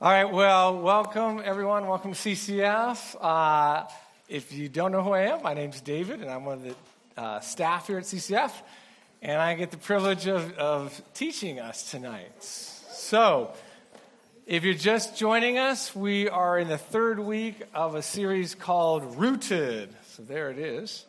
[0.00, 1.88] All right, well, welcome everyone.
[1.88, 3.16] Welcome to CCF.
[3.20, 3.88] Uh,
[4.28, 7.20] if you don't know who I am, my name's David, and I'm one of the
[7.20, 8.52] uh, staff here at CCF,
[9.22, 12.30] and I get the privilege of, of teaching us tonight.
[12.44, 13.50] So,
[14.46, 19.18] if you're just joining us, we are in the third week of a series called
[19.18, 19.92] Rooted.
[20.10, 21.06] So, there it is.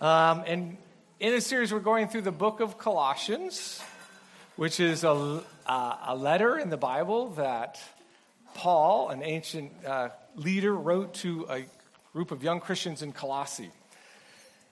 [0.00, 0.76] Um, and
[1.18, 3.82] in a series, we're going through the book of Colossians,
[4.54, 7.80] which is a, uh, a letter in the Bible that
[8.54, 11.64] Paul, an ancient uh, leader, wrote to a
[12.12, 13.70] group of young Christians in Colossae.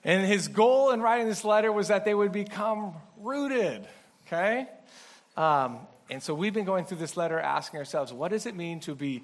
[0.03, 3.87] And his goal in writing this letter was that they would become rooted,
[4.27, 4.67] okay?
[5.37, 8.79] Um, and so we've been going through this letter asking ourselves, what does it mean
[8.81, 9.23] to be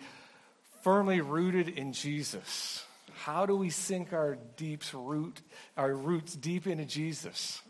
[0.83, 2.85] firmly rooted in Jesus?
[3.13, 5.41] How do we sink our deeps root,
[5.75, 7.61] our roots deep into Jesus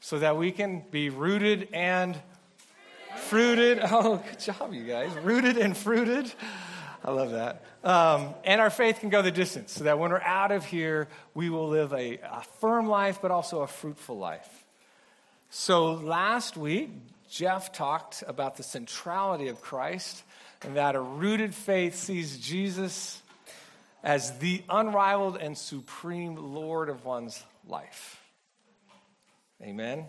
[0.00, 2.20] so that we can be rooted and
[3.16, 3.80] fruited.
[3.84, 5.12] Oh, good job, you guys.
[5.22, 6.32] Rooted and fruited.
[7.04, 7.64] I love that.
[7.82, 11.08] Um, and our faith can go the distance so that when we're out of here,
[11.34, 14.64] we will live a, a firm life, but also a fruitful life.
[15.48, 16.90] So last week,
[17.30, 20.22] Jeff talked about the centrality of Christ
[20.62, 23.22] and that a rooted faith sees Jesus
[24.02, 28.20] as the unrivaled and supreme Lord of one's life.
[29.62, 30.06] Amen.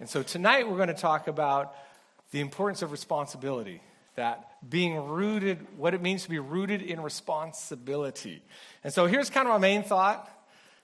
[0.00, 1.74] And so tonight we're going to talk about
[2.34, 3.80] the importance of responsibility,
[4.16, 8.42] that being rooted, what it means to be rooted in responsibility.
[8.82, 10.28] And so here's kind of my main thought.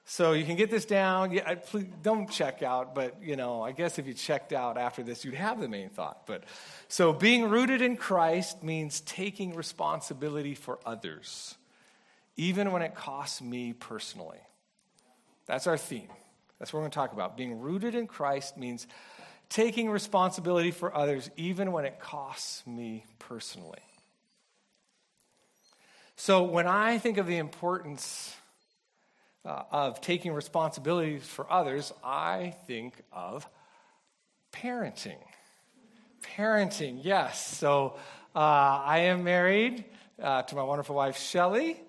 [0.05, 1.33] So you can get this down.
[1.33, 5.03] Yeah, please don't check out, but you know, I guess if you checked out after
[5.03, 6.25] this, you'd have the main thought.
[6.25, 6.45] But
[6.87, 11.57] so being rooted in Christ means taking responsibility for others,
[12.37, 14.39] even when it costs me personally.
[15.47, 16.11] That's our theme.
[16.61, 17.37] That's what we're going to talk about.
[17.37, 18.87] Being rooted in Christ means
[19.51, 23.79] taking responsibility for others, even when it costs me personally.
[26.17, 28.35] So, when I think of the importance
[29.45, 33.49] uh, of taking responsibilities for others, I think of
[34.53, 35.19] parenting.
[36.37, 37.45] Parenting, yes.
[37.57, 37.97] So,
[38.37, 39.85] uh, I am married
[40.23, 41.81] uh, to my wonderful wife, Shelly,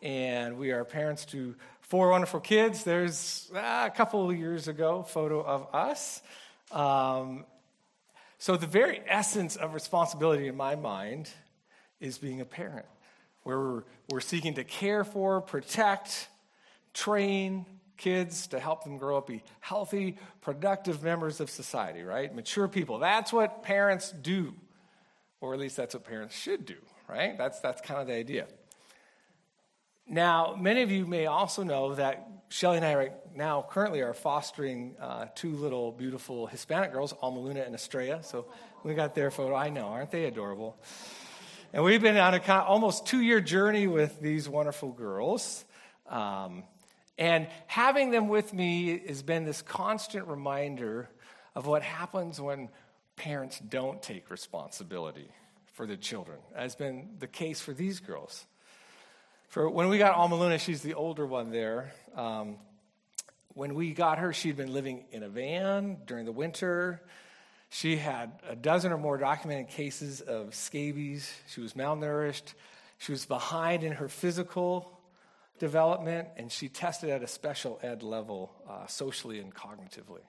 [0.00, 2.84] and we are parents to four wonderful kids.
[2.84, 6.22] There's uh, a couple years ago, photo of us.
[6.70, 7.44] Um,
[8.38, 11.30] so, the very essence of responsibility in my mind
[12.00, 12.86] is being a parent,
[13.42, 16.28] where we're, we're seeking to care for, protect,
[16.94, 17.66] train
[17.96, 22.34] kids to help them grow up, be healthy, productive members of society, right?
[22.34, 22.98] Mature people.
[22.98, 24.54] That's what parents do,
[25.40, 26.76] or at least that's what parents should do,
[27.08, 27.36] right?
[27.36, 28.46] That's, that's kind of the idea.
[30.06, 34.12] Now, many of you may also know that Shelly and I right now currently are
[34.12, 38.22] fostering uh, two little beautiful Hispanic girls, Alma and Estrella.
[38.24, 38.46] So
[38.82, 39.54] we got their photo.
[39.54, 40.76] I know, aren't they adorable?
[41.72, 45.64] And we've been on a kind of almost two year journey with these wonderful girls.
[46.08, 46.64] Um,
[47.16, 51.08] and having them with me has been this constant reminder
[51.54, 52.68] of what happens when
[53.14, 55.28] parents don't take responsibility
[55.72, 58.46] for their children, as has been the case for these girls.
[59.50, 61.92] For when we got Alma Luna, she's the older one there.
[62.14, 62.58] Um,
[63.54, 67.02] when we got her, she'd been living in a van during the winter.
[67.68, 71.28] She had a dozen or more documented cases of scabies.
[71.48, 72.54] She was malnourished.
[72.98, 75.00] She was behind in her physical
[75.58, 80.22] development, and she tested at a special ed level, uh, socially and cognitively.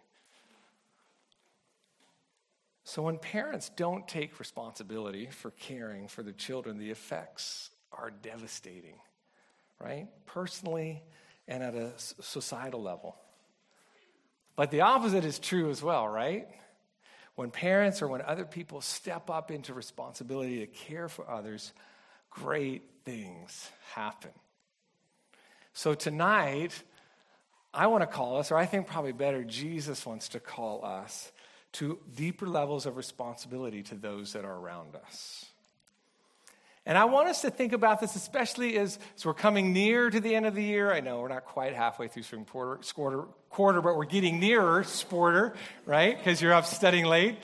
[2.85, 8.95] So, when parents don't take responsibility for caring for their children, the effects are devastating
[9.81, 10.07] right?
[10.25, 11.01] Personally
[11.47, 13.15] and at a societal level.
[14.55, 16.47] But the opposite is true as well, right?
[17.35, 21.73] When parents or when other people step up into responsibility to care for others,
[22.29, 24.31] great things happen.
[25.73, 26.83] So tonight,
[27.73, 31.31] I want to call us, or I think probably better, Jesus wants to call us
[31.73, 35.45] to deeper levels of responsibility to those that are around us.
[36.85, 40.19] And I want us to think about this, especially as, as, we're coming near to
[40.19, 40.91] the end of the year.
[40.91, 44.83] I know we're not quite halfway through spring quarter, quarter, quarter but we're getting nearer,
[44.83, 45.53] sporter,
[45.85, 46.17] right?
[46.17, 47.37] Because you're up studying late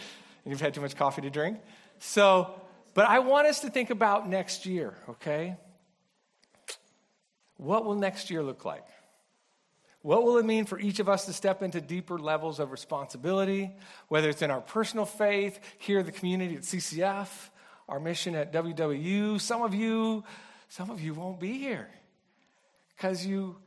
[0.43, 1.59] and you've had too much coffee to drink.
[1.99, 2.59] So,
[2.95, 5.55] but I want us to think about next year, okay?
[7.57, 8.85] What will next year look like?
[10.01, 13.71] What will it mean for each of us to step into deeper levels of responsibility,
[14.07, 17.27] whether it's in our personal faith, here in the community at CCF?
[17.87, 19.39] Our mission at WWU.
[19.39, 20.23] Some of you,
[20.69, 21.87] some of you won't be here
[22.95, 23.57] because you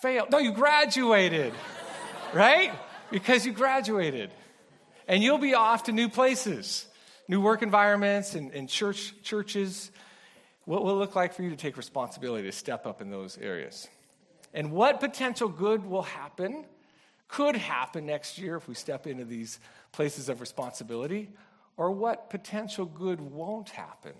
[0.00, 0.30] failed.
[0.30, 1.52] No, you graduated,
[2.34, 2.72] right?
[3.10, 4.30] Because you graduated.
[5.06, 6.86] And you'll be off to new places.
[7.28, 9.90] new work environments and, and church, churches,
[10.64, 13.38] what will it look like for you to take responsibility to step up in those
[13.38, 13.88] areas?
[14.52, 16.64] And what potential good will happen,
[17.28, 19.60] could happen next year if we step into these
[19.92, 21.30] places of responsibility?
[21.78, 24.14] Or what potential good won't happen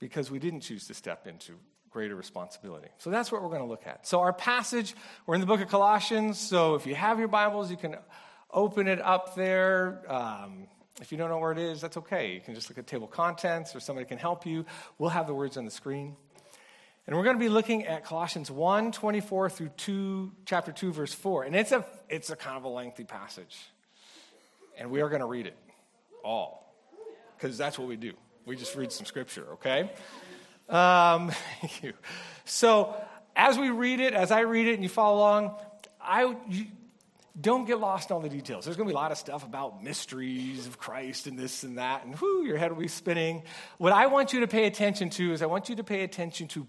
[0.00, 1.52] because we didn't choose to step into
[1.88, 2.88] greater responsibility.
[2.98, 4.06] So that's what we're going to look at.
[4.08, 4.94] So, our passage,
[5.24, 6.38] we're in the book of Colossians.
[6.38, 7.96] So, if you have your Bibles, you can
[8.50, 10.02] open it up there.
[10.12, 10.66] Um,
[11.00, 12.34] if you don't know where it is, that's okay.
[12.34, 14.66] You can just look at table contents or somebody can help you.
[14.98, 16.16] We'll have the words on the screen.
[17.06, 21.14] And we're going to be looking at Colossians 1 24 through 2, chapter 2, verse
[21.14, 21.44] 4.
[21.44, 23.56] And it's a, it's a kind of a lengthy passage.
[24.76, 25.56] And we are going to read it
[26.26, 26.74] all
[27.36, 28.12] because that's what we do.
[28.44, 29.90] We just read some scripture, okay?
[30.68, 31.30] Um,
[31.60, 31.92] thank you.
[32.44, 32.94] So,
[33.34, 35.54] as we read it, as I read it and you follow along,
[36.00, 36.66] I you,
[37.38, 38.64] don't get lost in all the details.
[38.64, 41.78] There's going to be a lot of stuff about mysteries of Christ and this and
[41.78, 43.42] that, and whoo, your head will be spinning.
[43.78, 46.48] What I want you to pay attention to is I want you to pay attention
[46.48, 46.66] to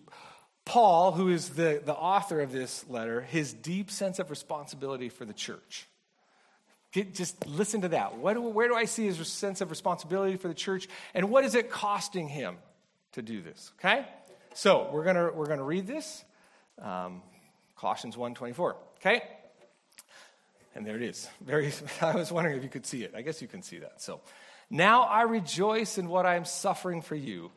[0.66, 5.24] Paul, who is the, the author of this letter, his deep sense of responsibility for
[5.24, 5.88] the church.
[6.92, 8.18] Just listen to that.
[8.18, 11.54] What, where do I see his sense of responsibility for the church, and what is
[11.54, 12.58] it costing him
[13.12, 13.72] to do this?
[13.80, 14.06] Okay?
[14.54, 16.24] So we're gonna we're gonna read this,
[16.82, 17.22] um,
[17.76, 18.76] Colossians 1.24.
[18.98, 19.22] Okay?
[20.74, 21.28] And there it is.
[21.42, 21.72] Very.
[22.02, 23.14] I was wondering if you could see it.
[23.16, 24.02] I guess you can see that.
[24.02, 24.22] So,
[24.70, 27.52] now I rejoice in what I am suffering for you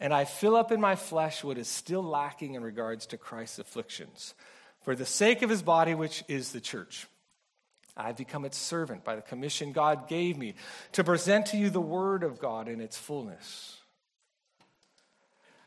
[0.00, 3.58] and I fill up in my flesh what is still lacking in regards to Christ's
[3.58, 4.34] afflictions,
[4.80, 7.06] for the sake of his body, which is the church.
[7.96, 10.54] I've become its servant by the commission God gave me
[10.92, 13.76] to present to you the word of God in its fullness.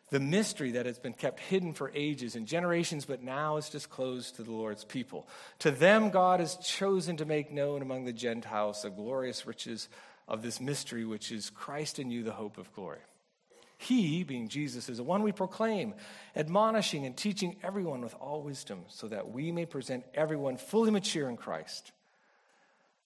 [0.10, 4.36] The mystery that has been kept hidden for ages and generations, but now is disclosed
[4.36, 5.28] to the Lord's people.
[5.60, 9.90] To them, God has chosen to make known among the Gentiles the glorious riches
[10.28, 13.00] of this mystery, which is Christ in you, the hope of glory.
[13.80, 15.96] He, being Jesus, is the one we proclaim,
[16.36, 21.28] admonishing and teaching everyone with all wisdom, so that we may present everyone fully mature
[21.28, 21.92] in Christ.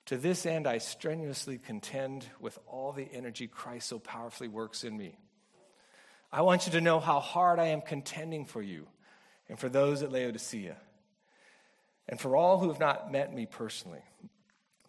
[0.07, 4.95] To this end, I strenuously contend with all the energy Christ so powerfully works in
[4.95, 5.17] me.
[6.31, 8.87] I want you to know how hard I am contending for you
[9.49, 10.77] and for those at Laodicea,
[12.07, 14.01] and for all who have not met me personally.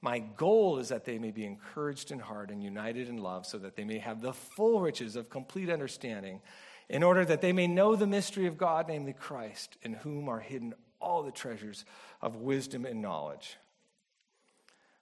[0.00, 3.58] My goal is that they may be encouraged in heart and united in love, so
[3.58, 6.40] that they may have the full riches of complete understanding,
[6.88, 10.40] in order that they may know the mystery of God, namely Christ, in whom are
[10.40, 11.84] hidden all the treasures
[12.22, 13.56] of wisdom and knowledge.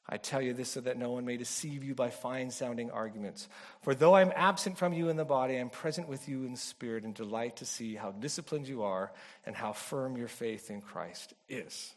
[0.08, 3.48] I tell you this so that no one may deceive you by fine sounding arguments.
[3.82, 6.44] For though I am absent from you in the body, I am present with you
[6.44, 9.10] in spirit and delight to see how disciplined you are
[9.44, 11.92] and how firm your faith in Christ is.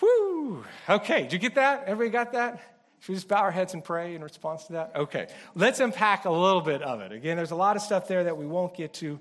[0.00, 0.64] Whoo!
[0.88, 1.84] Okay, did you get that?
[1.86, 2.60] Everybody got that?
[3.00, 4.92] Should we just bow our heads and pray in response to that?
[4.94, 7.12] Okay, let's unpack a little bit of it.
[7.12, 9.18] Again, there's a lot of stuff there that we won't get to,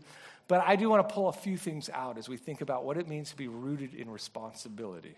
[0.48, 2.98] but I do want to pull a few things out as we think about what
[2.98, 5.16] it means to be rooted in responsibility.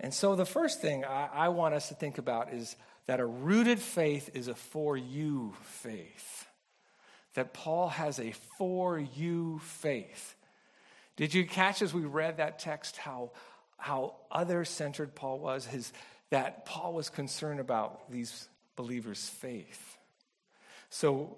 [0.00, 2.76] And so, the first thing I, I want us to think about is
[3.06, 6.46] that a rooted faith is a for you faith.
[7.34, 10.34] That Paul has a for you faith.
[11.16, 13.30] Did you catch as we read that text how
[13.84, 15.92] how other centered Paul was, his,
[16.30, 19.98] that Paul was concerned about these believers' faith.
[20.88, 21.36] So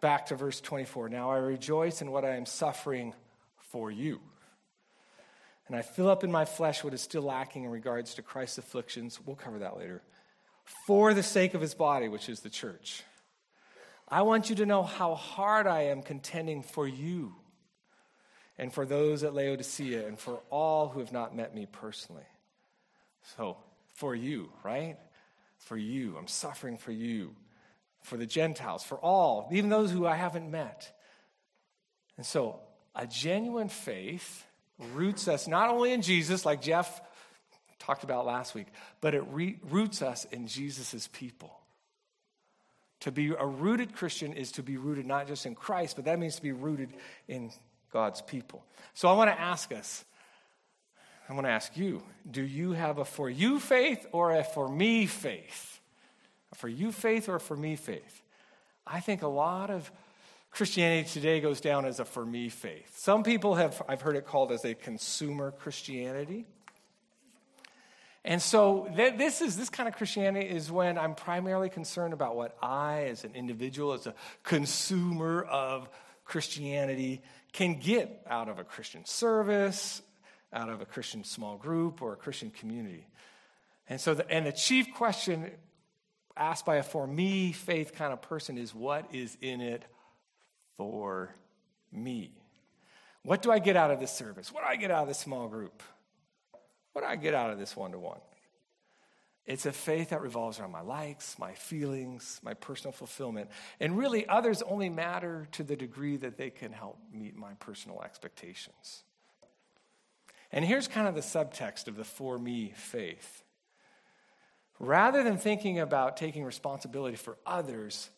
[0.00, 1.10] back to verse 24.
[1.10, 3.12] Now I rejoice in what I am suffering
[3.58, 4.20] for you.
[5.72, 8.58] And I fill up in my flesh what is still lacking in regards to Christ's
[8.58, 9.18] afflictions.
[9.24, 10.02] We'll cover that later.
[10.86, 13.02] For the sake of his body, which is the church.
[14.06, 17.36] I want you to know how hard I am contending for you
[18.58, 22.28] and for those at Laodicea, and for all who have not met me personally.
[23.38, 23.56] So,
[23.94, 24.98] for you, right?
[25.56, 26.18] For you.
[26.18, 27.34] I'm suffering for you,
[28.02, 30.94] for the Gentiles, for all, even those who I haven't met.
[32.18, 32.60] And so,
[32.94, 34.44] a genuine faith
[34.94, 37.00] roots us not only in Jesus, like Jeff
[37.78, 38.68] talked about last week,
[39.00, 41.52] but it re- roots us in Jesus' people.
[43.00, 46.18] To be a rooted Christian is to be rooted not just in Christ, but that
[46.18, 46.92] means to be rooted
[47.26, 47.50] in
[47.92, 48.64] God's people.
[48.94, 50.04] So I want to ask us,
[51.28, 54.68] I want to ask you, do you have a for you faith or a for
[54.68, 55.80] me faith?
[56.52, 58.22] A for you faith or a for me faith?
[58.86, 59.90] I think a lot of
[60.52, 62.98] Christianity today goes down as a for me faith.
[62.98, 66.44] Some people have, I've heard it called as a consumer Christianity.
[68.22, 72.36] And so th- this is this kind of Christianity is when I'm primarily concerned about
[72.36, 75.88] what I, as an individual, as a consumer of
[76.26, 77.22] Christianity,
[77.54, 80.02] can get out of a Christian service,
[80.52, 83.08] out of a Christian small group, or a Christian community.
[83.88, 85.50] And so, the, and the chief question
[86.36, 89.86] asked by a for me faith kind of person is what is in it
[90.76, 91.34] for
[91.90, 92.32] me?
[93.24, 94.52] What do I get out of this service?
[94.52, 95.82] What do I get out of this small group?
[96.92, 98.20] What do I get out of this one to one?
[99.44, 103.50] It's a faith that revolves around my likes, my feelings, my personal fulfillment.
[103.80, 108.02] And really, others only matter to the degree that they can help meet my personal
[108.02, 109.02] expectations.
[110.52, 113.42] And here's kind of the subtext of the for me faith.
[114.78, 118.10] Rather than thinking about taking responsibility for others,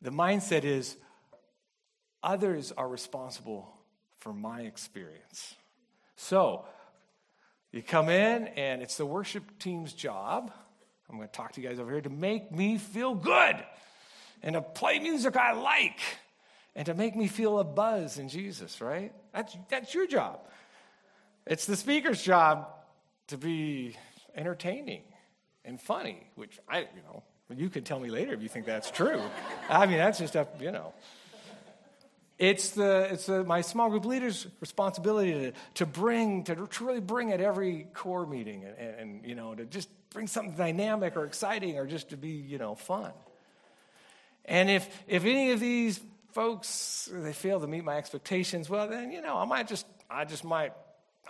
[0.00, 0.96] the mindset is
[2.22, 3.68] others are responsible
[4.18, 5.54] for my experience.
[6.16, 6.64] So,
[7.72, 10.50] you come in, and it's the worship team's job.
[11.08, 13.56] I'm going to talk to you guys over here to make me feel good
[14.42, 16.00] and to play music I like
[16.74, 19.12] and to make me feel a buzz in Jesus, right?
[19.32, 20.40] That's, that's your job.
[21.46, 22.68] It's the speaker's job
[23.28, 23.96] to be
[24.34, 25.02] entertaining
[25.64, 27.22] and funny, which I, you know,
[27.54, 29.20] you can tell me later if you think that's true.
[29.68, 30.92] I mean, that's just up, you know.
[32.38, 37.00] It's, the, it's the, my small group leader's responsibility to, to bring, to, to really
[37.00, 41.16] bring at every core meeting and, and, and, you know, to just bring something dynamic
[41.16, 43.12] or exciting or just to be, you know, fun.
[44.44, 46.00] And if, if any of these
[46.32, 50.24] folks, they fail to meet my expectations, well, then, you know, I might just, I
[50.24, 50.72] just might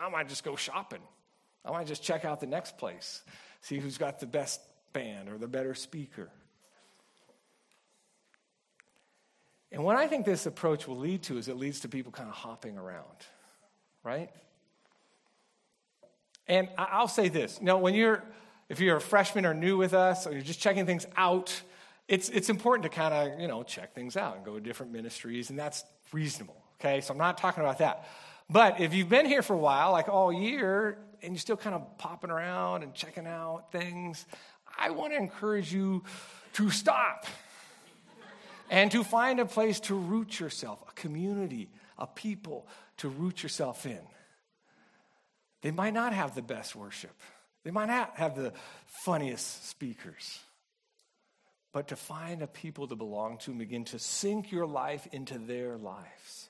[0.01, 1.03] I might just go shopping.
[1.65, 3.23] I might just check out the next place,
[3.61, 4.61] see who's got the best
[4.93, 6.31] band or the better speaker.
[9.71, 12.29] And what I think this approach will lead to is it leads to people kind
[12.29, 13.05] of hopping around,
[14.03, 14.31] right?
[16.47, 18.25] And I'll say this, know, when you're,
[18.71, 21.61] if you're a freshman or new with us, or you're just checking things out,
[22.09, 24.93] it's, it's important to kind of, you know, check things out and go to different
[24.93, 27.03] ministries, and that's reasonable, okay?
[27.03, 28.09] So I'm not talking about that.
[28.49, 31.75] But if you've been here for a while, like all year, and you're still kind
[31.75, 34.25] of popping around and checking out things,
[34.79, 36.05] I want to encourage you
[36.55, 37.27] to stop
[38.71, 42.67] and to find a place to root yourself, a community, a people
[42.99, 44.01] to root yourself in.
[45.63, 47.15] They might not have the best worship,
[47.65, 48.53] they might not have the
[49.05, 50.41] funniest speakers.
[51.71, 55.39] But to find a people to belong to and begin to sink your life into
[55.39, 56.49] their lives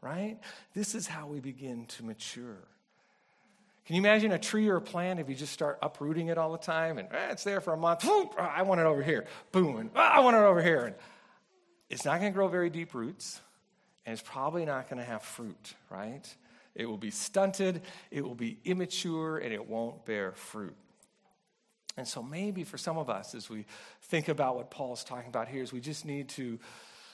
[0.00, 0.38] right?
[0.74, 2.58] This is how we begin to mature.
[3.86, 6.52] Can you imagine a tree or a plant if you just start uprooting it all
[6.52, 8.00] the time and eh, it's there for a month?
[8.04, 9.26] Oh, I want it over here.
[9.52, 9.76] Boom.
[9.76, 10.86] And oh, I want it over here.
[10.86, 10.94] And
[11.90, 13.40] it's not going to grow very deep roots
[14.06, 16.26] and it's probably not going to have fruit, right?
[16.74, 20.76] It will be stunted, it will be immature, and it won't bear fruit.
[21.96, 23.66] And so, maybe for some of us, as we
[24.02, 26.58] think about what Paul's talking about here, is we just need to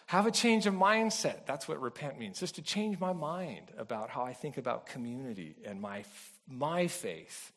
[0.07, 1.47] have a change of mindset.
[1.47, 5.57] That's what repent means, just to change my mind about how I think about community
[5.65, 6.05] and my,
[6.47, 7.53] my faith.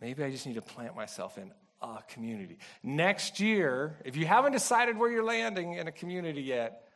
[0.00, 2.58] Maybe I just need to plant myself in a community.
[2.82, 6.88] Next year, if you haven't decided where you're landing in a community yet,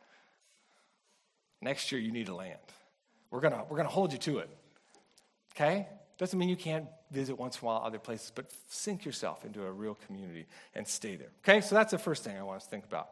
[1.61, 2.59] next year you need to land.
[3.31, 4.49] We're gonna we're to hold you to it.
[5.55, 5.87] Okay?
[6.17, 9.63] Doesn't mean you can't visit once in a while other places, but sink yourself into
[9.63, 11.31] a real community and stay there.
[11.43, 11.61] Okay?
[11.61, 13.09] So that's the first thing I want us to think about.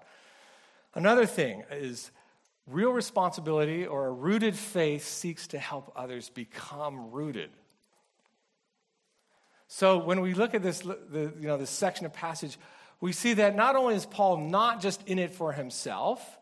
[0.93, 2.11] Another thing is
[2.67, 7.51] real responsibility or a rooted faith seeks to help others become rooted.
[9.67, 12.57] So when we look at this, the, you know, this section of passage,
[13.01, 16.39] we see that not only is Paul not just in it for himself,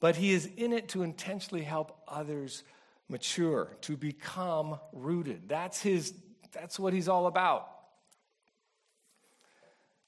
[0.00, 2.64] but he is in it to intentionally help others
[3.08, 5.48] mature, to become rooted.
[5.48, 6.14] That's his
[6.52, 7.68] that's what he's all about.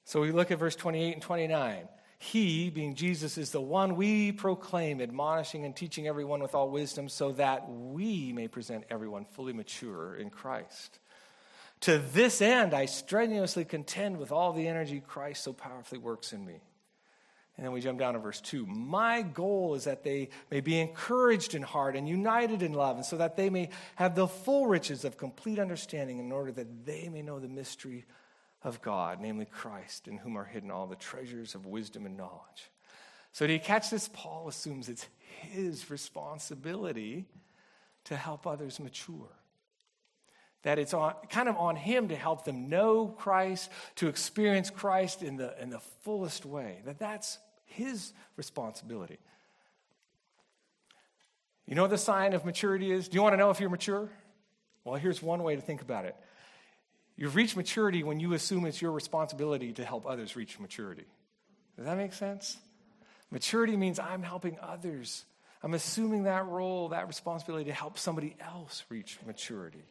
[0.03, 1.87] So we look at verse 28 and 29.
[2.19, 7.09] He, being Jesus, is the one we proclaim, admonishing and teaching everyone with all wisdom,
[7.09, 10.99] so that we may present everyone fully mature in Christ.
[11.81, 16.45] To this end, I strenuously contend with all the energy Christ so powerfully works in
[16.45, 16.59] me.
[17.57, 18.65] And then we jump down to verse 2.
[18.65, 23.05] My goal is that they may be encouraged in heart and united in love, and
[23.05, 27.07] so that they may have the full riches of complete understanding in order that they
[27.07, 28.05] may know the mystery
[28.61, 32.71] of God, namely Christ, in whom are hidden all the treasures of wisdom and knowledge.
[33.31, 34.09] So, do you catch this?
[34.11, 35.07] Paul assumes it's
[35.41, 37.25] his responsibility
[38.05, 39.29] to help others mature.
[40.65, 45.23] That it's on, kind of on him to help them know Christ, to experience Christ
[45.23, 46.81] in the, in the fullest way.
[46.85, 49.19] That that's his responsibility.
[51.67, 53.07] You know the sign of maturity is?
[53.07, 54.09] Do you want to know if you're mature?
[54.83, 56.15] Well, here's one way to think about it
[57.15, 61.05] You've reached maturity when you assume it's your responsibility to help others reach maturity.
[61.77, 62.57] Does that make sense?
[63.31, 65.25] Maturity means I'm helping others.
[65.63, 69.83] I'm assuming that role, that responsibility to help somebody else reach maturity.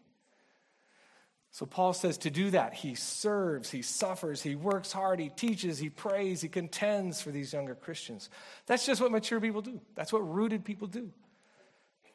[1.55, 5.79] So Paul says to do that, he serves, he suffers, he works hard, he teaches,
[5.79, 8.29] he prays, he contends for these younger Christians.
[8.67, 9.81] That's just what mature people do.
[9.95, 11.13] That's what rooted people do.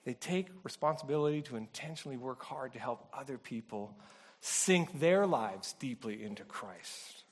[0.04, 3.98] They take responsibility to intentionally work hard to help other people
[4.42, 7.24] sink their lives deeply into Christ.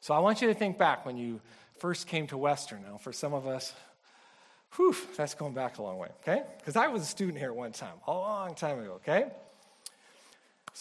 [0.00, 1.40] So I want you to think back when you
[1.78, 2.82] first came to Western.
[2.82, 3.72] Now, for some of us,
[4.74, 6.42] whew, that's going back a long way, okay?
[6.58, 9.26] Because I was a student here one time, a long time ago, okay?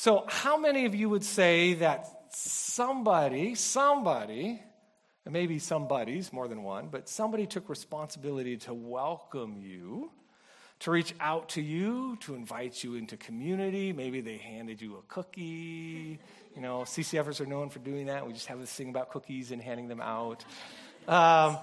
[0.06, 4.62] So, how many of you would say that somebody, somebody,
[5.28, 10.12] maybe somebody's more than one, but somebody took responsibility to welcome you,
[10.82, 13.94] to reach out to you, to invite you into community?
[13.94, 16.20] Maybe they handed you a cookie.
[16.56, 18.28] You know, CCFers are known for doing that.
[18.28, 20.46] We just have this thing about cookies and handing them out.
[21.08, 21.58] Um,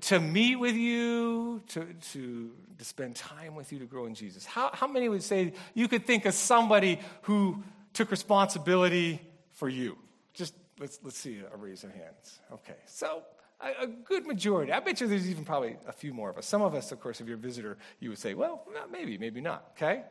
[0.00, 4.44] to meet with you, to, to, to spend time with you, to grow in Jesus.
[4.44, 7.62] How, how many would say you could think of somebody who
[7.96, 9.20] took responsibility
[9.52, 9.96] for you?
[10.34, 12.40] Just let's, let's see a raise of hands.
[12.52, 13.22] Okay, so
[13.60, 14.72] a, a, good majority.
[14.72, 16.46] I bet you there's even probably a few more of us.
[16.46, 19.40] Some of us, of course, if you're a visitor, you would say, well, maybe, maybe
[19.40, 20.02] not, okay?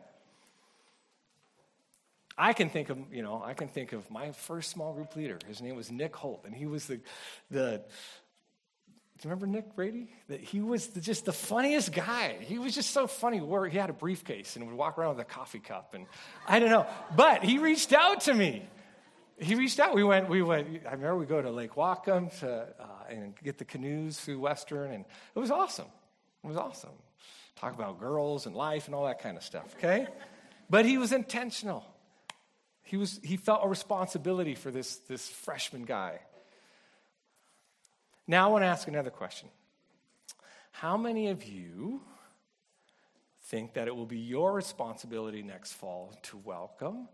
[2.37, 5.37] I can think of, you know, I can think of my first small group leader.
[5.47, 6.99] His name was Nick Holt, and he was the,
[7.49, 7.83] the
[9.17, 10.09] do you remember Nick Brady?
[10.27, 12.35] That he was the, just the funniest guy.
[12.41, 13.39] He was just so funny.
[13.39, 16.05] Where he had a briefcase and would walk around with a coffee cup, and
[16.45, 16.85] I don't know.
[17.15, 18.67] But he reached out to me.
[19.37, 19.95] He reached out.
[19.95, 20.27] We went.
[20.27, 20.67] We went.
[20.85, 24.91] I remember we go to Lake Whatcom to uh, and get the canoes through Western,
[24.91, 25.87] and it was awesome.
[26.43, 26.91] It was awesome.
[27.55, 29.73] Talk about girls and life and all that kind of stuff.
[29.77, 30.07] Okay,
[30.69, 31.85] but he was intentional.
[32.83, 33.17] He was.
[33.23, 36.19] He felt a responsibility for this this freshman guy
[38.27, 39.49] now I want to ask another question.
[40.71, 42.01] How many of you
[43.43, 47.07] think that it will be your responsibility next fall to welcome,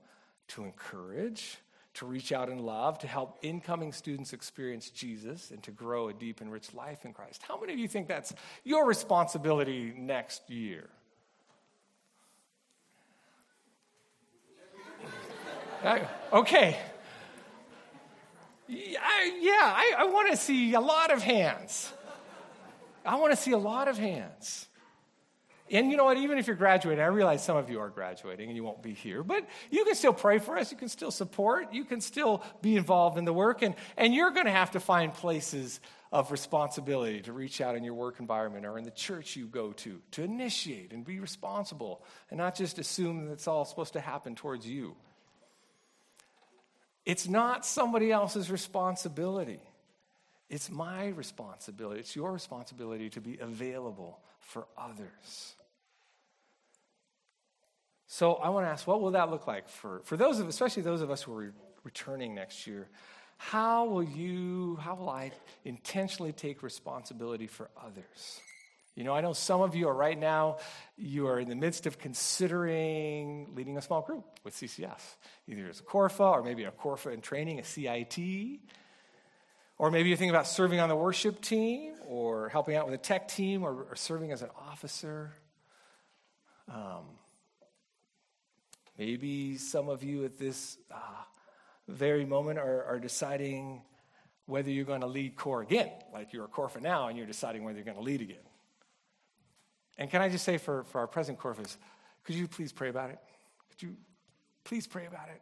[0.50, 1.58] to encourage,
[1.96, 6.13] to reach out in love, to help incoming students experience Jesus, and to grow a
[6.13, 7.41] deep and rich life in Christ?
[7.46, 10.89] How many of you think that's your responsibility next year?
[16.34, 16.78] okay.
[18.71, 21.91] I, yeah, I, I want to see a lot of hands.
[23.05, 24.67] I want to see a lot of hands.
[25.69, 26.17] And you know what?
[26.17, 28.93] Even if you're graduating, I realize some of you are graduating and you won't be
[28.93, 30.71] here, but you can still pray for us.
[30.71, 31.73] You can still support.
[31.73, 33.62] You can still be involved in the work.
[33.62, 35.79] And, and you're going to have to find places
[36.12, 39.71] of responsibility to reach out in your work environment or in the church you go
[39.71, 44.01] to, to initiate and be responsible and not just assume that it's all supposed to
[44.01, 44.95] happen towards you.
[47.05, 49.59] It's not somebody else's responsibility.
[50.49, 51.99] It's my responsibility.
[51.99, 55.55] It's your responsibility to be available for others.
[58.07, 60.83] So I want to ask, what will that look like for, for those of, especially
[60.83, 61.51] those of us who are re-
[61.83, 62.89] returning next year?
[63.37, 65.31] How will you, how will I
[65.63, 68.41] intentionally take responsibility for others?
[68.95, 70.58] You know, I know some of you are right now,
[70.97, 74.99] you are in the midst of considering leading a small group with CCF,
[75.47, 78.19] either as a Corfa or maybe a Corfa in training, a CIT.
[79.77, 82.99] Or maybe you're thinking about serving on the worship team or helping out with a
[82.99, 85.34] tech team or, or serving as an officer.
[86.69, 87.06] Um,
[88.99, 90.97] maybe some of you at this uh,
[91.88, 93.82] very moment are, are deciding
[94.47, 95.91] whether you're going to lead core again.
[96.13, 98.43] Like you're a Corfa now and you're deciding whether you're going to lead again.
[99.97, 101.77] And can I just say for, for our present Corpus,
[102.23, 103.19] could you please pray about it?
[103.69, 103.95] Could you
[104.63, 105.41] please pray about it?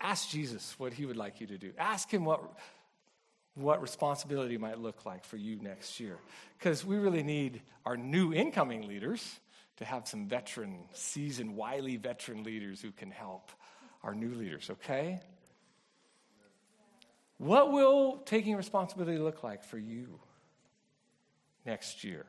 [0.00, 1.72] Ask Jesus what he would like you to do.
[1.78, 2.42] Ask him what,
[3.54, 6.18] what responsibility might look like for you next year.
[6.58, 9.38] Because we really need our new incoming leaders
[9.76, 13.50] to have some veteran, seasoned, wily veteran leaders who can help
[14.02, 15.20] our new leaders, okay?
[17.36, 20.18] What will taking responsibility look like for you
[21.64, 22.26] next year?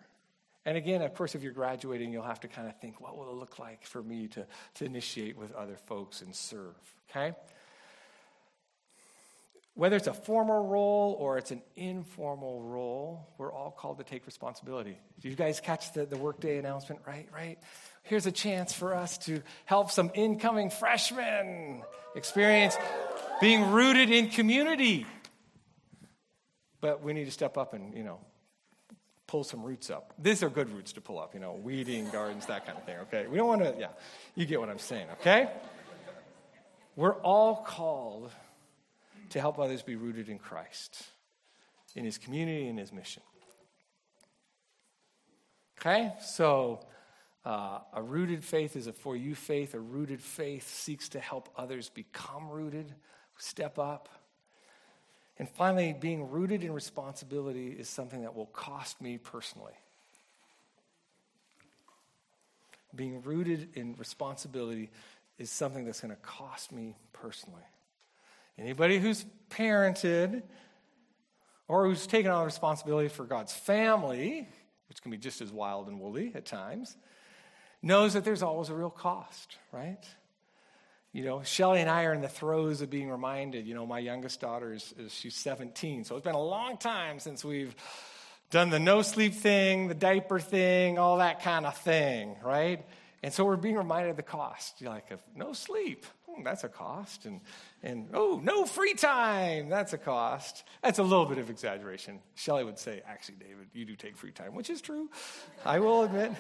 [0.70, 3.32] And again, of course, if you're graduating, you'll have to kind of think, what will
[3.32, 6.76] it look like for me to, to initiate with other folks and serve?
[7.10, 7.36] Okay?
[9.74, 14.28] Whether it's a formal role or it's an informal role, we're all called to take
[14.28, 14.96] responsibility.
[15.22, 17.02] Did you guys catch the, the workday announcement?
[17.04, 17.58] Right, right?
[18.04, 21.82] Here's a chance for us to help some incoming freshmen
[22.16, 22.78] experience
[23.42, 25.08] being rooted in community.
[26.80, 28.20] But we need to step up and, you know,
[29.32, 30.06] pull some roots up.
[30.28, 32.98] These are good roots to pull up, you know, weeding, gardens, that kind of thing,
[33.06, 33.28] okay?
[33.32, 33.92] We don't want to, yeah,
[34.36, 35.42] you get what I'm saying, okay?
[36.96, 38.32] We're all called
[39.30, 40.92] to help others be rooted in Christ,
[41.96, 43.24] in his community, in his mission.
[45.78, 46.12] Okay?
[46.22, 46.82] So
[47.46, 49.74] Uh, a rooted faith is a for you faith.
[49.74, 52.94] A rooted faith seeks to help others become rooted,
[53.38, 54.10] step up.
[55.40, 59.74] And finally, being rooted in responsibility is something that will cost me personally.
[62.94, 64.90] Being rooted in responsibility
[65.38, 67.64] is something that's going to cost me personally.
[68.58, 70.44] Anybody who's parented
[71.70, 74.46] or who's taken on responsibility for God's family,
[74.90, 76.98] which can be just as wild and woolly at times,
[77.82, 80.04] knows that there's always a real cost, right?
[81.12, 83.66] You know, Shelly and I are in the throes of being reminded.
[83.66, 87.20] You know, my youngest daughter is, is, she's 17, so it's been a long time
[87.20, 87.76] since we've
[88.52, 92.86] done the no sleep thing, the diaper thing, all that kind of thing, right?
[93.24, 94.82] And so we're being reminded of the cost.
[94.82, 97.26] You're like, no sleep, oh, that's a cost.
[97.26, 97.42] And,
[97.82, 100.64] and, oh, no free time, that's a cost.
[100.84, 102.20] That's a little bit of exaggeration.
[102.36, 105.10] Shelly would say, actually, David, you do take free time, which is true.
[105.66, 106.34] I will admit.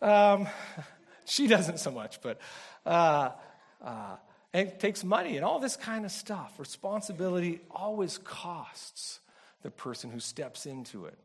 [0.00, 0.48] Um,
[1.24, 2.38] she doesn't so much, but
[2.86, 3.30] uh,
[3.82, 4.16] uh,
[4.52, 6.58] it takes money and all this kind of stuff.
[6.58, 9.20] Responsibility always costs
[9.62, 11.18] the person who steps into it.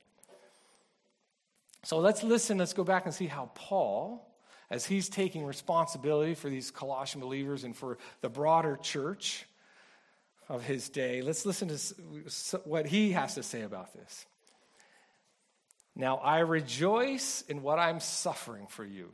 [1.83, 4.27] So let's listen, let's go back and see how Paul,
[4.69, 9.45] as he's taking responsibility for these Colossian believers and for the broader church
[10.49, 14.25] of his day, let's listen to what he has to say about this.
[15.95, 19.13] Now I rejoice in what I'm suffering for you.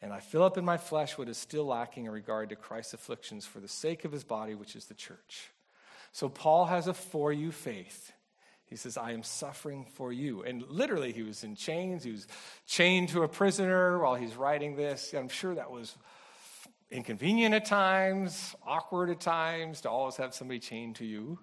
[0.00, 2.94] And I fill up in my flesh what is still lacking in regard to Christ's
[2.94, 5.50] afflictions for the sake of his body, which is the church.
[6.12, 8.12] So Paul has a for you faith.
[8.66, 10.42] He says, I am suffering for you.
[10.42, 12.04] And literally, he was in chains.
[12.04, 12.26] He was
[12.66, 15.14] chained to a prisoner while he's writing this.
[15.14, 15.96] I'm sure that was
[16.90, 21.38] inconvenient at times, awkward at times to always have somebody chained to you.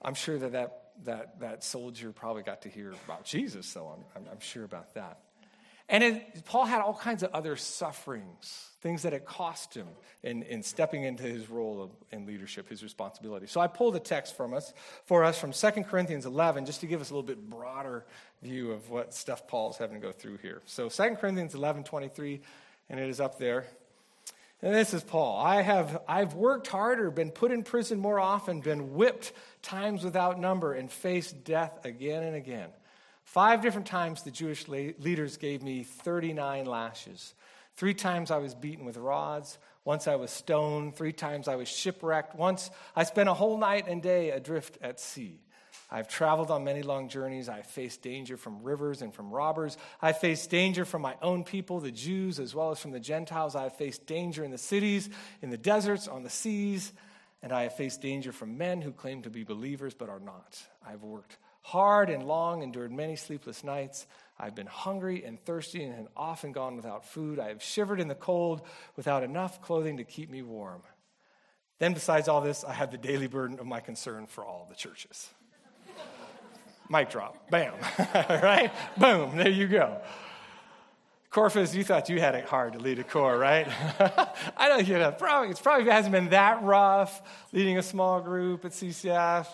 [0.00, 3.88] I'm sure that that, that, that soldier probably got to hear about Jesus, though.
[3.88, 5.18] I'm, I'm, I'm sure about that.
[5.88, 9.86] And it, Paul had all kinds of other sufferings, things that it cost him
[10.24, 13.46] in, in stepping into his role of, in leadership, his responsibility.
[13.46, 16.86] So I pulled a text from us for us from 2 Corinthians 11, just to
[16.86, 18.04] give us a little bit broader
[18.42, 20.60] view of what stuff Paul's having to go through here.
[20.66, 22.40] So 2 Corinthians 11, 23,
[22.90, 23.66] and it is up there.
[24.62, 25.38] And this is Paul.
[25.38, 30.40] I have I've worked harder, been put in prison more often, been whipped times without
[30.40, 32.70] number, and faced death again and again.
[33.26, 37.34] Five different times the Jewish leaders gave me 39 lashes.
[37.74, 39.58] Three times I was beaten with rods.
[39.84, 40.94] Once I was stoned.
[40.94, 42.36] Three times I was shipwrecked.
[42.36, 45.40] Once I spent a whole night and day adrift at sea.
[45.90, 47.48] I've traveled on many long journeys.
[47.48, 49.76] I faced danger from rivers and from robbers.
[50.00, 53.56] I faced danger from my own people, the Jews, as well as from the Gentiles.
[53.56, 55.10] I have faced danger in the cities,
[55.42, 56.92] in the deserts, on the seas,
[57.42, 60.58] and I have faced danger from men who claim to be believers but are not.
[60.86, 64.06] I've worked hard and long, endured many sleepless nights.
[64.38, 67.40] I've been hungry and thirsty and have often gone without food.
[67.40, 68.62] I have shivered in the cold
[68.94, 70.82] without enough clothing to keep me warm.
[71.80, 74.76] Then, besides all this, I have the daily burden of my concern for all the
[74.76, 75.28] churches.
[76.88, 77.50] Mic drop.
[77.50, 77.74] Bam.
[77.98, 78.70] right?
[78.96, 79.36] Boom.
[79.36, 80.00] There you go.
[81.30, 83.66] Corfus, you thought you had it hard to lead a core, right?
[84.56, 87.20] I don't, you know, probably, it's probably hasn't been that rough
[87.52, 89.48] leading a small group at CCF.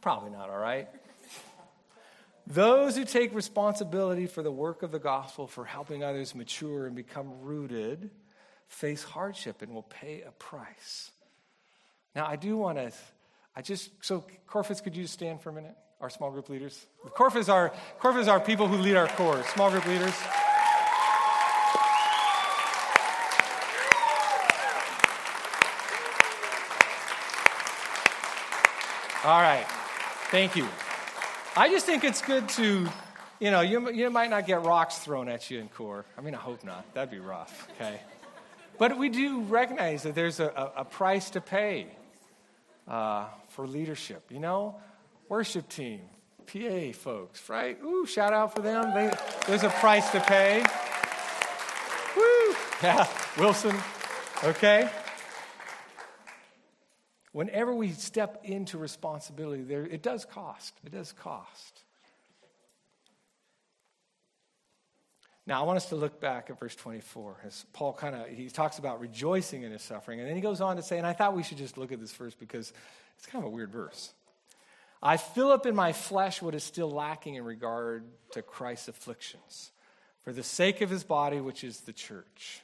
[0.00, 0.88] Probably not, all right?
[2.46, 6.96] Those who take responsibility for the work of the gospel, for helping others mature and
[6.96, 8.10] become rooted,
[8.68, 11.10] face hardship and will pay a price.
[12.14, 12.90] Now, I do want to,
[13.54, 15.76] I just, so Corfus, could you stand for a minute?
[16.00, 16.86] Our small group leaders.
[17.10, 20.14] Corfus are, Corfus are people who lead our cores, small group leaders.
[29.24, 29.66] All right.
[30.30, 30.68] Thank you.
[31.56, 32.86] I just think it's good to,
[33.40, 36.04] you know, you, you might not get rocks thrown at you in core.
[36.18, 36.84] I mean, I hope not.
[36.92, 38.00] That'd be rough, okay?
[38.78, 41.86] But we do recognize that there's a, a price to pay
[42.86, 44.22] uh, for leadership.
[44.30, 44.76] You know,
[45.30, 46.00] worship team,
[46.46, 47.78] PA folks, right?
[47.82, 48.92] Ooh, shout out for them.
[48.94, 49.10] They,
[49.46, 50.62] there's a price to pay.
[52.16, 52.54] Woo!
[52.80, 53.74] Yeah, Wilson,
[54.44, 54.88] okay?
[57.38, 60.74] Whenever we step into responsibility, there, it does cost.
[60.84, 61.84] It does cost.
[65.46, 68.50] Now, I want us to look back at verse 24 as Paul kind of he
[68.50, 71.12] talks about rejoicing in his suffering, and then he goes on to say, and I
[71.12, 72.72] thought we should just look at this verse because
[73.16, 74.12] it's kind of a weird verse.
[75.00, 79.70] I fill up in my flesh what is still lacking in regard to Christ's afflictions
[80.24, 82.62] for the sake of his body, which is the church.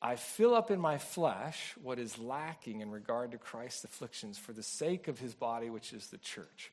[0.00, 4.52] I fill up in my flesh what is lacking in regard to Christ's afflictions for
[4.52, 6.70] the sake of his body, which is the church.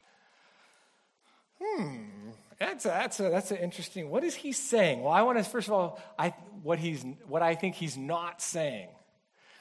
[1.61, 4.09] Hmm, that's a, that's a, that's an interesting.
[4.09, 5.01] What is he saying?
[5.01, 6.29] Well, I want to first of all, I
[6.61, 8.89] what he's what I think he's not saying.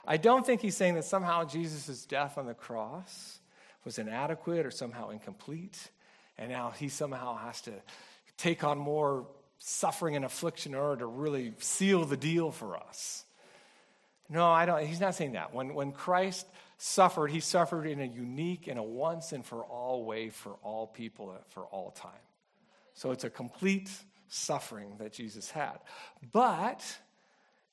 [0.04, 3.38] I don't think he's saying that somehow Jesus' death on the cross
[3.84, 5.90] was inadequate or somehow incomplete,
[6.38, 7.72] and now he somehow has to
[8.36, 9.26] take on more
[9.58, 13.24] suffering and affliction in order to really seal the deal for us.
[14.32, 14.86] No, I don't.
[14.86, 15.52] He's not saying that.
[15.52, 16.46] When, when Christ
[16.78, 20.86] suffered, he suffered in a unique and a once and for all way for all
[20.86, 22.12] people for all time.
[22.94, 23.90] So it's a complete
[24.28, 25.78] suffering that Jesus had.
[26.32, 26.82] But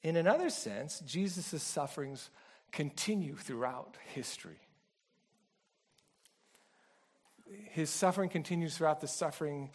[0.04, 2.30] in another sense, Jesus' sufferings
[2.74, 4.60] continue throughout history.
[7.70, 9.72] His suffering continues throughout the suffering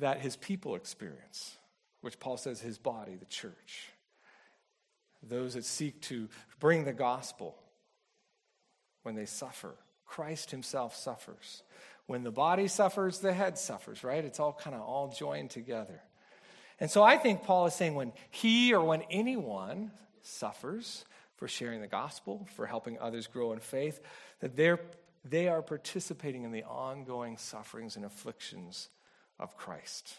[0.00, 1.56] that his people experience,
[2.02, 3.88] which Paul says his body, the church.
[5.28, 6.28] Those that seek to
[6.60, 7.56] bring the gospel
[9.02, 9.74] when they suffer.
[10.06, 11.62] Christ himself suffers.
[12.06, 14.24] When the body suffers, the head suffers, right?
[14.24, 16.00] It's all kind of all joined together.
[16.78, 19.90] And so I think Paul is saying when he or when anyone
[20.22, 21.04] suffers
[21.36, 24.00] for sharing the gospel, for helping others grow in faith,
[24.40, 24.80] that they're,
[25.24, 28.88] they are participating in the ongoing sufferings and afflictions
[29.38, 30.14] of Christ.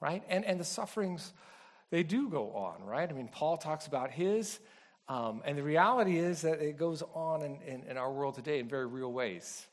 [0.00, 0.22] Right?
[0.28, 1.32] And, and the sufferings,
[1.92, 3.06] they do go on, right?
[3.08, 4.58] I mean, Paul talks about his,
[5.08, 8.60] um, and the reality is that it goes on in, in, in our world today
[8.60, 9.66] in very real ways.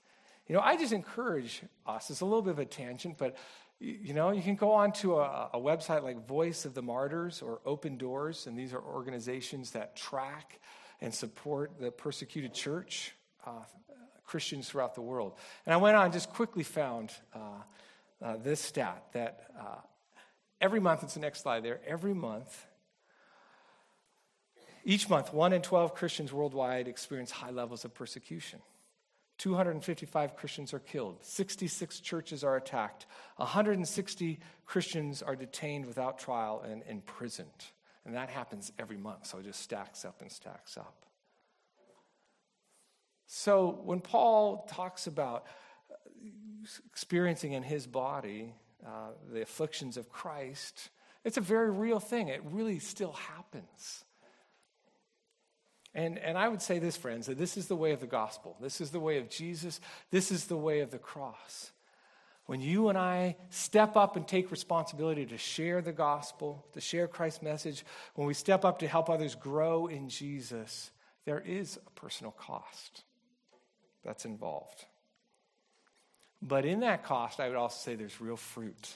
[0.46, 3.38] You know, I just encourage us, it's a little bit of a tangent, but
[3.80, 7.42] you know, you can go on to a, a, website like Voice of the Martyrs
[7.42, 10.60] or Open Doors, and these are organizations that track
[11.00, 13.14] and support the persecuted church.
[13.48, 13.52] Uh,
[14.26, 15.34] Christians throughout the world.
[15.66, 17.40] And I went on, just quickly found uh,
[18.22, 19.78] uh, this stat that uh,
[20.62, 22.66] every month, it's the next slide there, every month,
[24.86, 28.60] each month, 1 in 12 Christians worldwide experience high levels of persecution.
[29.38, 33.06] 255 Christians are killed, 66 churches are attacked,
[33.38, 37.48] 160 Christians are detained without trial and imprisoned.
[38.06, 41.06] And that happens every month, so it just stacks up and stacks up.
[43.28, 45.46] So when Paul talks about
[46.92, 50.90] experiencing in his body uh, the afflictions of Christ,
[51.24, 52.28] it's a very real thing.
[52.30, 54.06] It really still happens.
[55.94, 58.56] And, and I would say this, friends, that this is the way of the gospel.
[58.62, 59.82] This is the way of Jesus.
[60.12, 61.72] This is the way of the cross.
[62.46, 67.08] When you and I step up and take responsibility to share the gospel, to share
[67.08, 70.92] Christ's message, when we step up to help others grow in Jesus,
[71.26, 73.04] there is a personal cost
[74.04, 74.86] that's involved.
[76.42, 78.96] But in that cost, I would also say there's real fruit.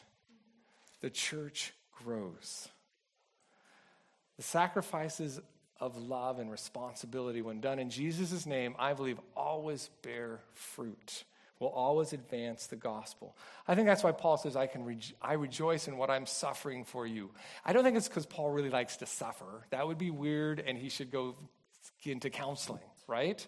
[1.01, 2.69] The church grows.
[4.37, 5.39] The sacrifices
[5.79, 11.25] of love and responsibility, when done in Jesus' name, I believe always bear fruit,
[11.59, 13.35] will always advance the gospel.
[13.67, 17.05] I think that's why Paul says, I, can I rejoice in what I'm suffering for
[17.05, 17.31] you.
[17.65, 19.65] I don't think it's because Paul really likes to suffer.
[19.71, 21.35] That would be weird, and he should go
[22.03, 23.45] into counseling, right?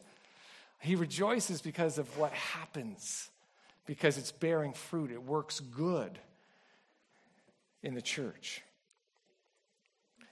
[0.79, 3.29] He rejoices because of what happens,
[3.86, 6.19] because it's bearing fruit, it works good
[7.84, 8.62] in the church.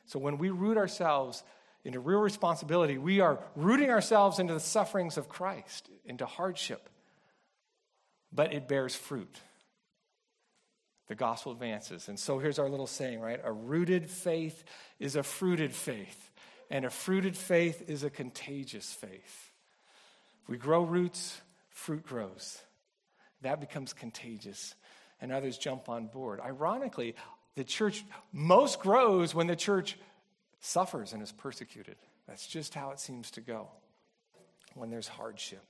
[0.06, 1.44] So when we root ourselves
[1.86, 6.90] into real responsibility, we are rooting ourselves into the sufferings of Christ, into hardship,
[8.32, 9.36] but it bears fruit.
[11.08, 12.08] The gospel advances.
[12.08, 13.40] And so here's our little saying, right?
[13.44, 14.64] A rooted faith
[15.00, 16.32] is a fruited faith,
[16.70, 19.52] and a fruited faith is a contagious faith.
[20.44, 21.40] If we grow roots,
[21.70, 22.62] fruit grows.
[23.44, 24.76] That becomes contagious,
[25.22, 26.40] and others jump on board.
[26.42, 27.16] Ironically,
[27.56, 29.98] the church most grows when the church
[30.60, 31.96] suffers and is persecuted.
[32.28, 33.68] That's just how it seems to go
[34.76, 35.64] when there's hardship.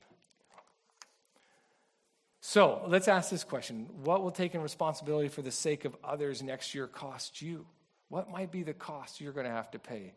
[2.45, 6.75] So let's ask this question What will taking responsibility for the sake of others next
[6.75, 7.65] year cost you?
[8.09, 10.13] What might be the cost you're going to have to pay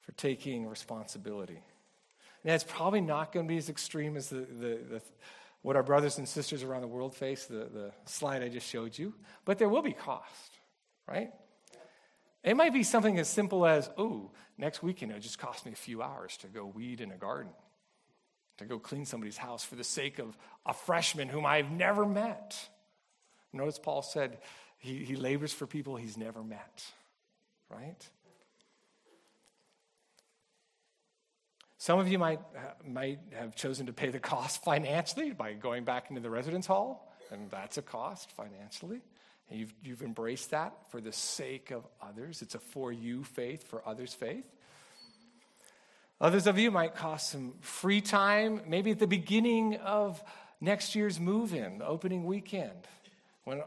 [0.00, 1.62] for taking responsibility?
[2.42, 5.02] And it's probably not going to be as extreme as the, the, the,
[5.62, 8.96] what our brothers and sisters around the world face, the, the slide I just showed
[8.96, 10.58] you, but there will be cost,
[11.06, 11.30] right?
[12.44, 15.76] It might be something as simple as, oh, next weekend it just cost me a
[15.76, 17.52] few hours to go weed in a garden,
[18.58, 22.56] to go clean somebody's house for the sake of a freshman whom I've never met.
[23.52, 24.38] Notice Paul said
[24.78, 26.84] he, he labors for people he's never met,
[27.68, 28.08] right?
[31.88, 35.84] Some of you might, uh, might have chosen to pay the cost financially by going
[35.84, 39.00] back into the residence hall, and that's a cost financially.
[39.48, 42.42] And you've, you've embraced that for the sake of others.
[42.42, 44.44] It's a for you faith, for others' faith.
[46.20, 50.22] Others of you might cost some free time, maybe at the beginning of
[50.60, 52.86] next year's move in, the opening weekend,
[53.44, 53.62] when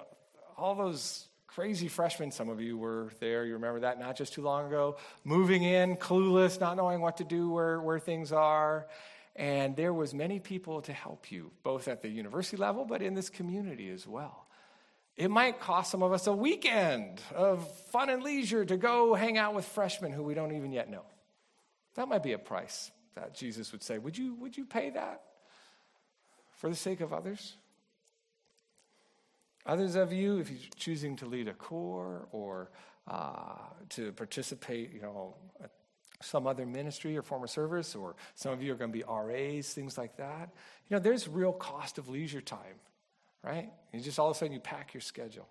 [0.60, 4.42] all those crazy freshmen, some of you were there, you remember that not just too
[4.42, 8.88] long ago, moving in, clueless, not knowing what to do, where, where things are.
[9.36, 13.16] And there was many people to help you, both at the university level, but in
[13.16, 14.48] this community as well.
[15.18, 19.38] It might cost some of us a weekend of fun and leisure to go hang
[19.38, 21.04] out with freshmen who we don't even yet know.
[21.96, 25.22] That might be a price that Jesus would say, Would you, would you pay that
[26.56, 27.56] for the sake of others?
[29.66, 32.72] Others of you, if you're choosing to lead a core or
[33.08, 33.58] uh,
[33.90, 35.36] to participate, you know,
[36.22, 39.74] some other ministry or form service, or some of you are going to be RAs,
[39.74, 40.50] things like that.
[40.90, 42.80] You know, there's real cost of leisure time,
[43.44, 43.70] right?
[43.92, 45.48] You just all of a sudden you pack your schedule.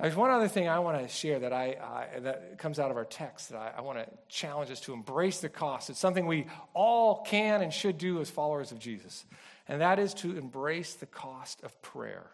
[0.00, 2.96] There's one other thing I want to share that I uh, that comes out of
[2.96, 5.90] our text that I, I want to challenge us to embrace the cost.
[5.90, 9.24] It's something we all can and should do as followers of Jesus,
[9.68, 12.26] and that is to embrace the cost of prayer.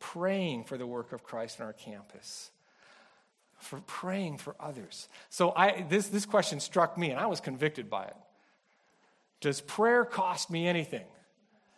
[0.00, 2.50] Praying for the work of Christ on our campus,
[3.58, 5.08] for praying for others.
[5.30, 8.16] So I this this question struck me, and I was convicted by it.
[9.40, 11.06] Does prayer cost me anything?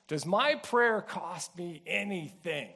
[0.08, 2.68] Does my prayer cost me anything?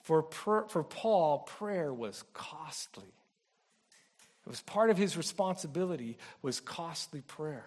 [0.00, 3.12] For, per, for Paul, prayer was costly.
[4.46, 7.66] It was part of his responsibility was costly prayer.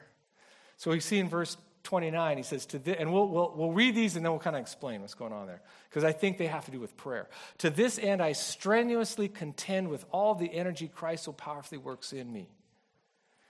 [0.79, 4.15] So we see in verse 29, he says, to and we'll, we'll, we'll read these
[4.15, 6.63] and then we'll kind of explain what's going on there, because I think they have
[6.65, 7.27] to do with prayer.
[7.59, 12.31] To this end, I strenuously contend with all the energy Christ so powerfully works in
[12.31, 12.49] me.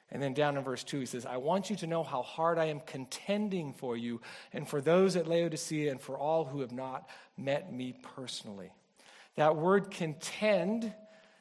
[0.10, 2.58] And then down in verse 2, he says, I want you to know how hard
[2.58, 6.72] I am contending for you and for those at Laodicea and for all who have
[6.72, 8.72] not met me personally.
[9.36, 10.92] That word contend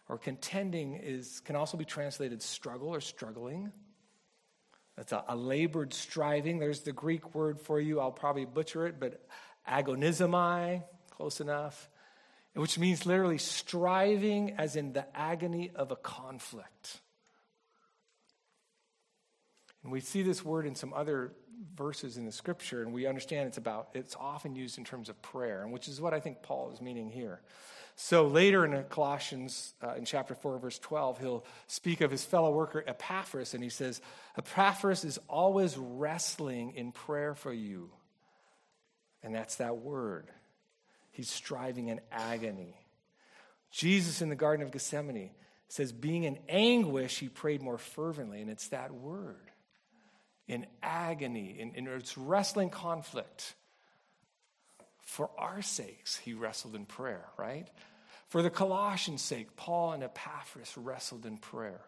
[0.06, 3.72] or contending is, can also be translated struggle or struggling.
[4.98, 6.58] That's a, a labored striving.
[6.58, 8.00] There's the Greek word for you.
[8.00, 9.24] I'll probably butcher it, but
[9.70, 11.88] agonizomai, close enough,
[12.54, 17.00] which means literally striving as in the agony of a conflict.
[19.84, 21.32] And we see this word in some other
[21.76, 25.20] verses in the scripture, and we understand it's about, it's often used in terms of
[25.22, 27.40] prayer, and which is what I think Paul is meaning here.
[27.96, 32.52] So later in Colossians, uh, in chapter 4, verse 12, he'll speak of his fellow
[32.52, 34.00] worker Epaphras, and he says,
[34.36, 37.90] Epaphras is always wrestling in prayer for you.
[39.22, 40.28] And that's that word.
[41.10, 42.76] He's striving in agony.
[43.72, 45.30] Jesus in the Garden of Gethsemane
[45.68, 49.50] says, being in anguish, he prayed more fervently, and it's that word
[50.48, 53.54] in agony, in, in its wrestling conflict.
[55.02, 57.68] For our sakes, he wrestled in prayer, right?
[58.28, 61.80] For the Colossians' sake, Paul and Epaphras wrestled in prayer.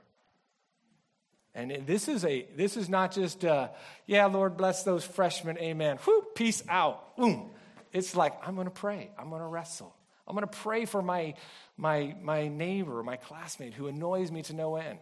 [1.55, 3.70] And this is a this is not just uh,
[4.07, 5.99] yeah, Lord bless those freshmen, amen.
[6.07, 7.16] Whoo, peace out.
[7.16, 7.51] Boom.
[7.92, 9.11] It's like I'm going to pray.
[9.18, 9.94] I'm going to wrestle.
[10.29, 11.35] I'm going to pray for my
[11.77, 15.01] my my neighbor, my classmate who annoys me to no end.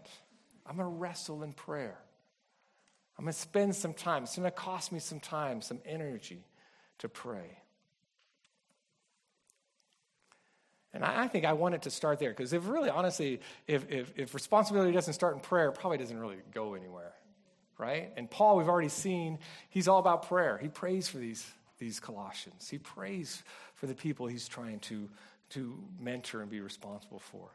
[0.66, 1.99] I'm going to wrestle in prayer.
[3.18, 4.22] I'm going to spend some time.
[4.22, 6.44] It's going to cost me some time, some energy
[6.98, 7.59] to pray.
[10.94, 14.12] And I, think I want it to start there because if really, honestly, if, if,
[14.16, 17.12] if responsibility doesn't start in prayer, it probably doesn't really go anywhere,
[17.76, 18.11] right?
[18.16, 20.57] And Paul, we've already seen, he's all about prayer.
[20.57, 21.46] He prays for these,
[21.78, 23.42] these Colossians, he prays
[23.74, 25.09] for the people he's trying to,
[25.50, 27.50] to mentor and be responsible for.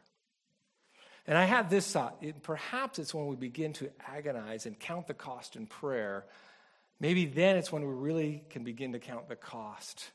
[1.26, 5.08] And I had this thought it, perhaps it's when we begin to agonize and count
[5.08, 6.26] the cost in prayer,
[7.00, 10.12] maybe then it's when we really can begin to count the cost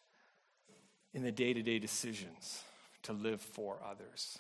[1.15, 2.63] in the day to day decisions
[3.05, 4.39] to live for others.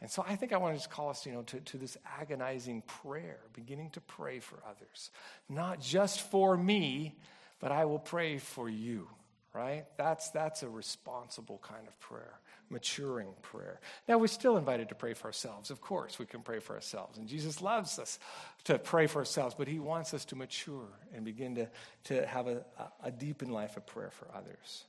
[0.00, 1.96] And so I think I want to just call us, you know, to, to this
[2.20, 5.10] agonizing prayer, beginning to pray for others.
[5.48, 7.16] Not just for me,
[7.60, 9.08] but I will pray for you
[9.54, 9.84] right?
[9.96, 13.80] That's, that's a responsible kind of prayer, maturing prayer.
[14.08, 15.70] Now, we're still invited to pray for ourselves.
[15.70, 17.18] Of course, we can pray for ourselves.
[17.18, 18.18] And Jesus loves us
[18.64, 21.68] to pray for ourselves, but he wants us to mature and begin to,
[22.04, 22.64] to have a,
[23.02, 24.84] a deepened life of prayer for others.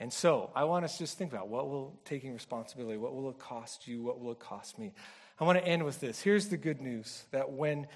[0.00, 3.30] And so, I want us to just think about what will taking responsibility, what will
[3.30, 4.92] it cost you, what will it cost me?
[5.38, 6.20] I want to end with this.
[6.20, 7.86] Here's the good news that when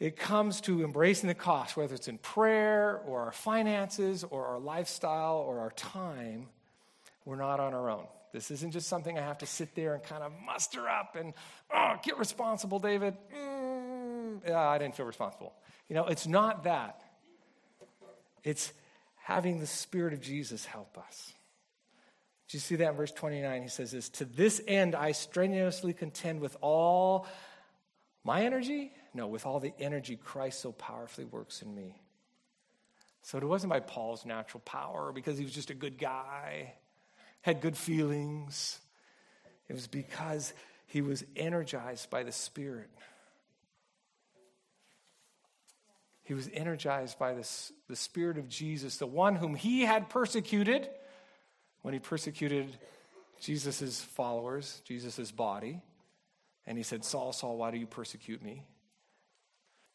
[0.00, 4.58] it comes to embracing the cost, whether it's in prayer or our finances or our
[4.58, 6.48] lifestyle or our time,
[7.24, 8.06] we're not on our own.
[8.32, 11.32] This isn't just something I have to sit there and kind of muster up and,
[11.72, 13.16] oh, get responsible, David.
[13.34, 15.54] Mm, yeah, I didn't feel responsible.
[15.88, 17.00] You know, it's not that.
[18.44, 18.72] It's
[19.16, 21.32] having the Spirit of Jesus help us.
[22.48, 23.62] Do you see that in verse 29?
[23.62, 27.26] He says this To this end I strenuously contend with all
[28.24, 32.00] my energy No, with all the energy Christ so powerfully works in me.
[33.22, 36.74] So it wasn't by Paul's natural power because he was just a good guy,
[37.42, 38.80] had good feelings.
[39.68, 40.52] It was because
[40.86, 42.90] he was energized by the Spirit.
[46.24, 50.88] He was energized by this, the Spirit of Jesus, the one whom he had persecuted
[51.82, 52.78] when he persecuted
[53.40, 55.80] Jesus' followers, Jesus' body.
[56.66, 58.62] And he said, Saul, Saul, why do you persecute me?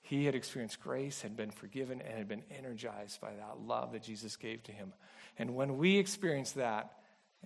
[0.02, 4.04] He had experienced grace, had been forgiven, and had been energized by that love that
[4.04, 4.94] Jesus gave to him.
[5.38, 6.92] And when we experience that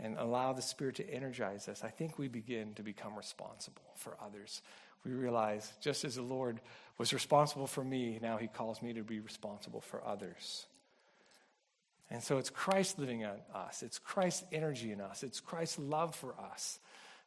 [0.02, 4.16] and allow the Spirit to energize us, I think we begin to become responsible for
[4.24, 4.62] others.
[5.04, 6.60] We realize just as the Lord
[6.98, 10.66] was responsible for me, now he calls me to be responsible for others.
[12.10, 16.16] And so it's Christ living in us, it's Christ's energy in us, it's Christ's love
[16.16, 16.80] for us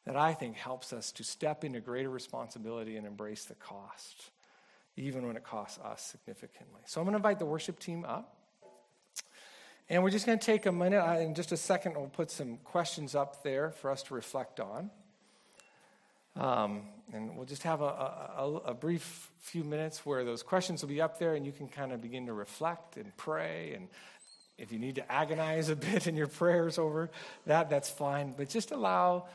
[0.07, 4.31] that I think helps us to step into greater responsibility and embrace the cost,
[4.97, 6.81] even when it costs us significantly.
[6.87, 8.37] So I'm going to invite the worship team up.
[9.91, 11.05] And we're just going to take a minute.
[11.21, 14.89] In just a second, we'll put some questions up there for us to reflect on.
[16.37, 16.83] Um,
[17.13, 17.85] and we'll just have a,
[18.39, 21.67] a, a, brief few minutes where those questions will be up there and you can
[21.67, 23.73] kind of begin to reflect and pray.
[23.75, 23.89] And
[24.59, 27.11] if you need to agonize a bit in your prayers over
[27.47, 28.33] that, that's fine.
[28.37, 29.27] But just allow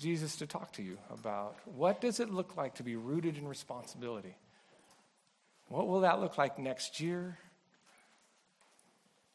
[0.00, 3.46] Jesus to talk to you about what does it look like to be rooted in
[3.46, 4.34] responsibility?
[5.68, 7.38] What will that look like next year?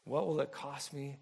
[0.08, 1.18] What will it cost me?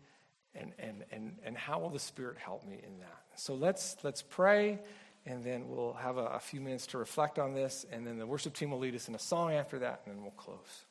[0.54, 3.22] And, and, and, and how will the Spirit help me in that?
[3.34, 4.78] So let's, let's pray
[5.26, 8.26] and then we'll have a, a, few minutes to reflect on this, and then the
[8.26, 10.84] worship team will lead us in a song after that, and then we'll close.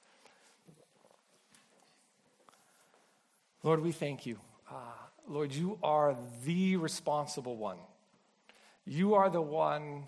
[3.63, 4.37] Lord, we thank you.
[4.69, 4.73] Uh,
[5.27, 7.77] Lord, you are the responsible one.
[8.85, 10.07] You are the one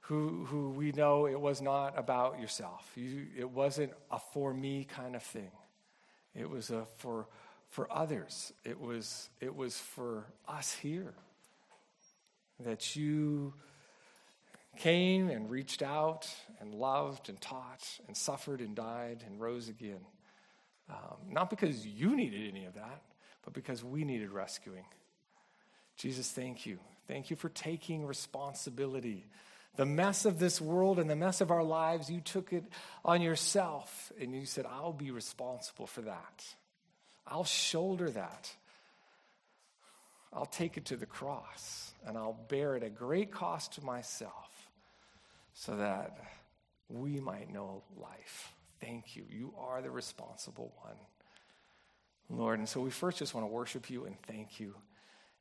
[0.00, 2.90] who, who we know it was not about yourself.
[2.96, 5.50] You, it wasn't a for me kind of thing.
[6.38, 7.26] It was a for,
[7.68, 8.52] for others.
[8.64, 11.14] It was, it was for us here
[12.64, 13.54] that you
[14.76, 16.28] came and reached out
[16.60, 20.00] and loved and taught and suffered and died and rose again.
[20.88, 23.02] Um, not because you needed any of that,
[23.42, 24.84] but because we needed rescuing.
[25.96, 26.78] Jesus, thank you.
[27.08, 29.26] Thank you for taking responsibility.
[29.76, 32.64] The mess of this world and the mess of our lives, you took it
[33.04, 36.44] on yourself and you said, I'll be responsible for that.
[37.26, 38.50] I'll shoulder that.
[40.32, 44.70] I'll take it to the cross and I'll bear it at great cost to myself
[45.52, 46.18] so that
[46.88, 48.52] we might know life.
[48.80, 49.24] Thank you.
[49.30, 52.58] You are the responsible one, Lord.
[52.58, 54.74] And so we first just want to worship you and thank you.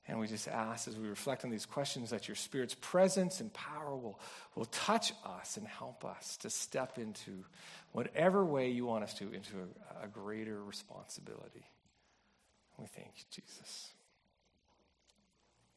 [0.08, 3.51] And we just ask as we reflect on these questions that your Spirit's presence and
[3.53, 4.20] power will,
[4.53, 7.43] will touch us and help us to step into
[7.91, 9.53] whatever way you want us to, into
[10.01, 11.66] a, a greater responsibility.
[12.78, 13.89] We thank you, Jesus.